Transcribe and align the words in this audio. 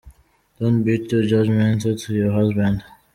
Don’t 0.59 0.83
be 0.83 0.97
too 1.07 1.21
judgmental 1.21 1.95
to 2.05 2.15
your 2.15 2.31
husband. 2.31 2.83